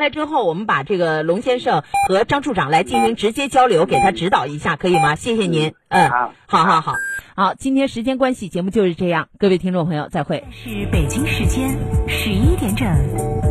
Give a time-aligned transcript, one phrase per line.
[0.00, 5.14] 来之后，我们把这个龙先生和张处长来进行直接交流，给他指导一下，可以吗？
[5.14, 5.74] 谢谢您。
[5.88, 6.94] 嗯，好，好好好，
[7.36, 10.42] 好，今天时间关系，节目就是这样，各位听众朋友，再会。
[10.50, 11.78] 是北京时间
[12.08, 13.49] 十一点整。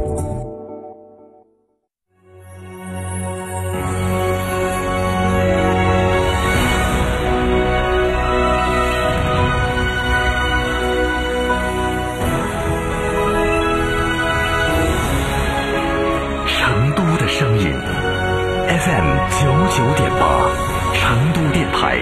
[21.80, 21.98] 台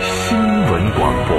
[0.00, 1.36] 新闻广播。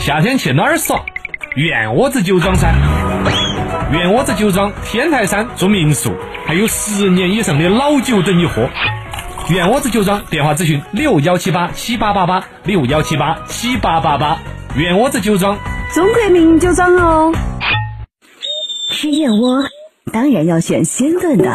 [0.00, 1.00] 夏天去哪儿耍？
[1.54, 2.74] 院窝子酒庄噻！
[3.92, 6.12] 院窝子酒庄天台山住民宿，
[6.44, 8.68] 还有十年以上的老酒等你喝。
[9.50, 14.36] 院窝子酒庄电话咨询六幺七八七八八八六幺七八七八八八。
[14.74, 15.56] 院窝子酒庄，
[15.94, 17.32] 中国名酒庄哦。
[18.90, 19.62] 吃燕窝，
[20.10, 21.52] 当然要选鲜炖的。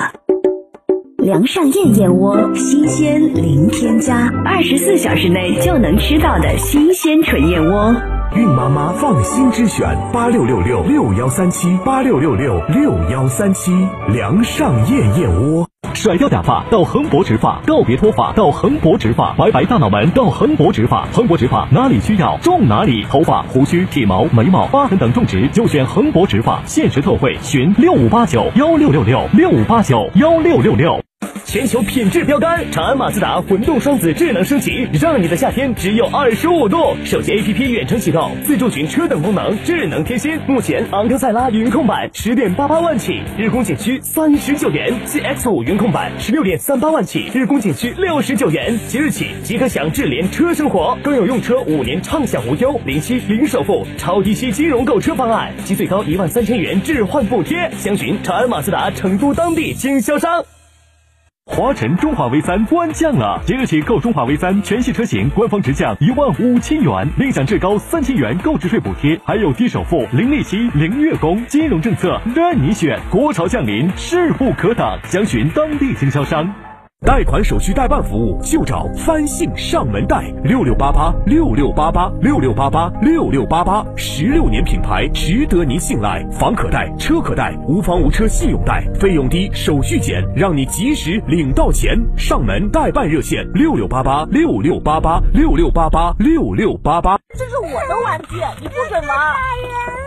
[1.18, 7.94] 梁上燕燕窝，新鲜零添加，二十四小时内就能吃到的新鲜纯燕窝。
[8.36, 13.72] 孕妈妈放心之选，八六六六六幺三七八六六六六幺三七，
[14.14, 15.68] 梁上燕燕窝。
[15.98, 22.38] 甩掉假发到恒博植发，告别脱发到恒博植发，白白大脑门到恒博植发，恒博植发哪里需要？
[22.38, 31.07] 种哪里，头发、胡须、体毛、眉毛、疤痕等种植就选恒博植发，限时特惠，询六五八九幺六六六六五八九幺六六六。
[31.48, 36.94] 全球品质标杆，长安马自达混动双子智能升级，让你的夏天只有二十五度。
[37.06, 40.38] 手机 APP 远程启动，自助寻车等功能智能贴心。
[40.46, 48.78] 目前昂克赛拉云控版十点八八万起，日供仅需三十九元；CX 五云控版十六点三八万起，日供仅需六十九元。
[48.90, 57.72] 即日起即可享智联车生活，更有用车五年畅享无忧、零息零首付、超低息金融购车方案及最高一万三千元置换补贴。
[57.78, 60.44] 详询长安马自达成都当地经销商。
[61.50, 73.00] 华晨中华 V 三官降了，即日起购中华 V 三全系车型，官方直降一万五千元，另享至高三千元购置税补贴，还有低首付、零利息、零月供，金融政策任你选。
[73.10, 76.54] 国潮降临，势不可挡，详询当地经销商。
[77.06, 86.26] 贷款手续代办服务就找翻信上门贷，六六八八六六八八六六八八六六八八，十六年品牌，值得您信赖。
[86.32, 91.96] 房可贷，车可贷，无房无车信用贷，费用低，手续简，让你及时领到钱。
[92.18, 97.16] 上门代办热线六六八八六六八八六六八八六六八八。
[97.38, 100.07] 这是我的玩具，你不准玩。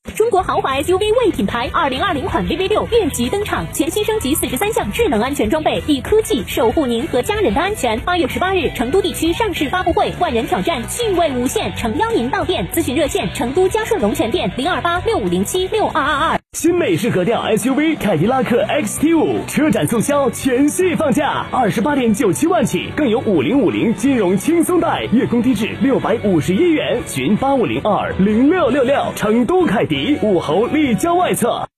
[0.15, 7.99] 中国豪华 SUV 魏品牌二零二零款 VV 六越级登场，全新升级四十三项智能安全装备，以科技守护您和家人的安全。
[8.01, 12.67] 八月十八日，成都地区上市发布会，万人挑战，趣味无限，诚邀您到店。
[12.71, 16.40] 咨询热线：成都嘉顺龙泉店零二八六五零七六二二二。
[16.57, 27.01] 新美式格调 SUV 凯迪拉克 XT 五车展促销，全系放价二十八点九七万起，更有五零五零金融轻松贷，月供低至六百五十一元。
[27.07, 29.01] 询八五零二零六六六。
[29.15, 31.70] 成都凯迪武侯立交外侧。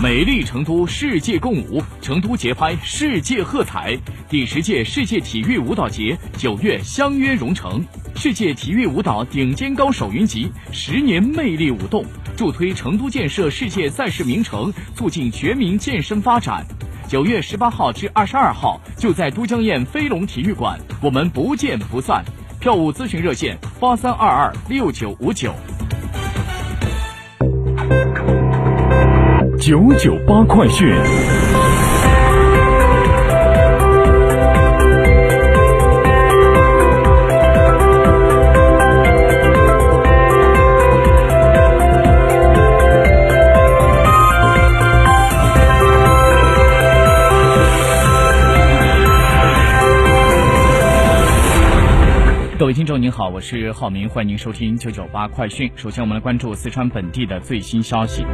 [0.00, 3.98] 美丽成都，世界共舞，成都节拍，世界喝彩。
[4.28, 12.04] 第十届世界体育舞蹈节九月相约蓉城，世界体育舞蹈顶尖高手云集，十年魅力舞动，
[12.36, 16.64] 助推成都建设世界赛事名城，促进全民健身发展。
[17.08, 22.24] 九月十八号至二十二号，就在都江堰飞龙体育馆，我们不见不散。
[22.60, 25.52] 票务咨询热线：八三二二六九五九。
[29.60, 30.88] 九九八快讯。
[52.58, 55.70] 各位听众您好，我是浩明，欢迎您收听九九八快讯。
[55.74, 58.24] 首先，我们来关注四川本地的最新消息。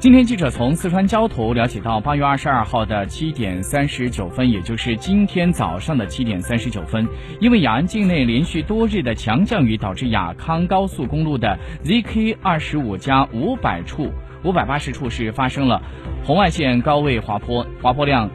[0.00, 7.06] 今天记者从四川交投了解到，八月二十二号的七点三十九分，也就是今天早上的七点三十九分，
[7.38, 14.10] 因为雅安境内连续多日的强降雨，导致雅康高速公路的 ZK 二十五加五百处、
[14.42, 15.82] 五百八十处是发生了
[16.24, 18.30] 红外线高位滑坡，滑坡量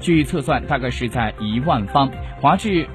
[0.00, 2.86] 据测算大概是在一万方，滑至。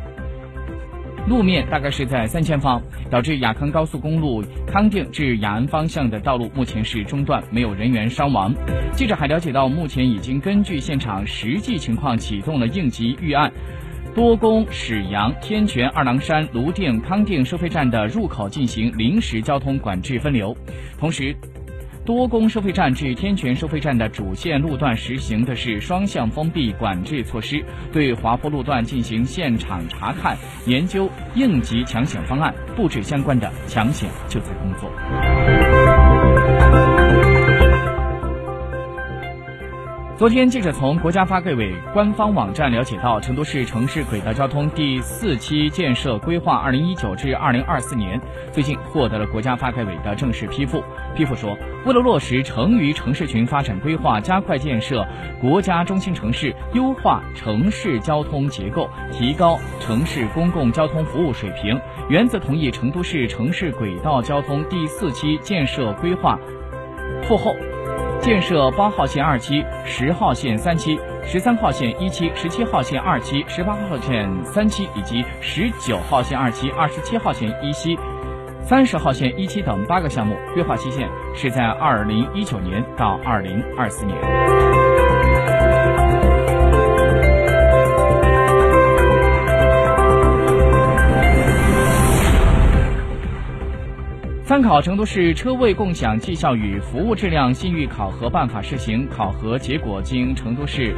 [1.27, 8.53] 路面大概是在三千方，导致雅康高速公路康定至雅安方向的道路目前是中断，没有人员伤亡。
[8.93, 13.51] 记者还了解到，目前已经根据现场实际情况启动了应急预案。
[14.13, 20.55] 多宫、始阳、天泉、二郎山、泸定、康定收费站的入口进行临时交通管制分流，
[20.99, 21.35] 同时，
[22.05, 27.63] 多宫收费站至天泉收费站的主线路段实行的是双向封闭管制措施，
[27.93, 34.91] 对滑坡路段进行现场查看，研究应急抢险方案，布置相关的抢险救灾工作。
[40.23, 48.17] 昨天，记者从国家发改委官方网站了解到，成都市城市轨道交通第四期建设规划（二零一九至二零二四年）
[48.49, 50.81] 最近获得了国家发改委的正式批复。
[51.13, 55.05] 批复说，为了落实成渝城市群发展规划，加快建设
[55.41, 61.77] 国家中心城市，优化城市交通结构，提高城市公共交通服务水平，
[62.07, 66.39] 原则同意成都市城市轨道交通第四期建设规划
[67.23, 67.53] 复后。
[68.23, 77.99] 建设八号线二期、十号线三期、十三号线一期、十七号线二期、十八号线三期以及十九号线二期、二十七号线一期、
[78.61, 84.62] 三十号线一期等八个项目，规划期限是在二零一九年到二零二四年。
[94.63, 100.95] 考成都市车位共享绩效与服务质量信誉考核办法试行考核结果，经成都市。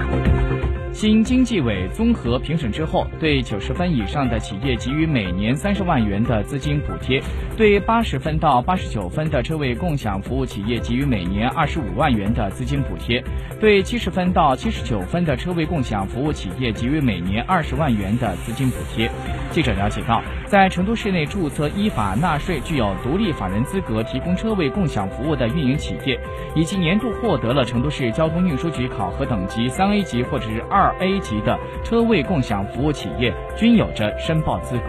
[0.95, 7.19] 新经济委综合评审之后，对九十分以上的企业给予每年三十万元的资金补贴；
[7.57, 13.21] 对八十分到八十九分的车位共享服务企业给予每年二十五万元的资金补贴；
[13.59, 19.11] 对七十分到七十九分的车位共享服务企业给予每年二十万元的资金补贴。
[19.51, 26.17] 记者了解到，在成都市内注册依法纳税、具有独立法人资格提供车位共享服务的运营企业，
[26.55, 34.83] 以及年度获得了成都市交通运输局考核等级三 A 级或者是二二 A 级的车位共享服务企业，均有着申报资格。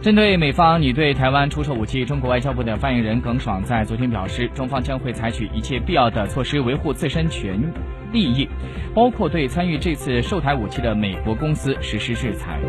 [0.00, 7.60] 针对美方拟对台湾出售武器，中国外交部的发言人耿爽在昨天表示，中方将会采取一切必要的措施，维护自身权
[8.12, 8.48] 利益，
[8.94, 12.60] 包括对参与这次售台武器的美国公司实施制裁。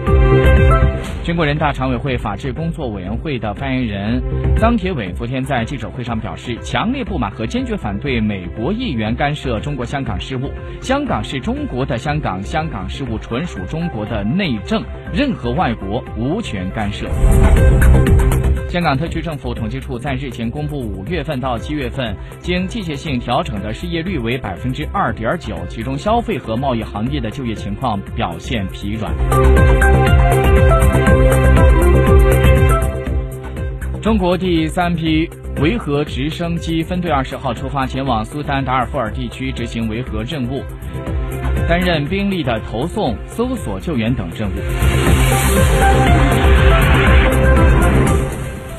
[1.23, 4.21] 全国人大常委会法制工作委员会的发言人
[4.57, 10.51] 张铁伟昨天在记者会上表示，强烈不满和坚决反对美国议员干涉中国香港事务。
[10.81, 17.07] 香港是中国的香港，香港事务纯属中国的内政，任何外国无权干涉。
[18.69, 29.13] 香港特区政府统计处在日前公布，五月份到七月份经季节性调整的失业率为百分之二点九，其中消费和贸易行业的就业情况表现疲软。
[34.03, 35.29] 中国第三批
[35.61, 40.61] 维和直升机分队二十号出发，前往苏丹达尔富尔地区执行维和任务，
[41.69, 44.53] 担任兵力的投送、搜索、救援等任务。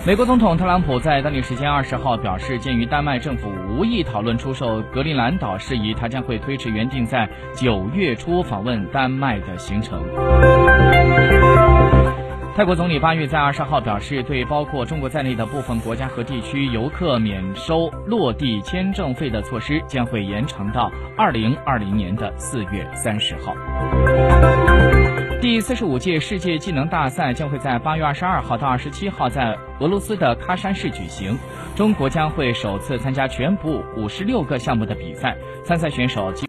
[0.06, 7.26] 美国总统特朗普在当地时间二十号表示，鉴于丹麦政府无意讨论出售格陵兰岛事宜，他将会推迟原定在
[7.56, 10.02] 九月初访问丹麦的行程。
[12.56, 23.52] 泰国总理八月在二十号表示，对包括中国在内的部分国家和地区游客免收落地签证费的措施将会延长到二零二零年的四月三十号。
[25.40, 31.36] 第四十五届世界技能大赛将会在八月二十二号到二十七号在俄罗斯的喀山市举行，
[31.74, 36.32] 中国将会首次参加全部五十六个项目的比赛，参赛选手。